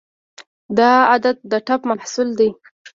[0.77, 2.49] دا عادت د ټپ محصول دی.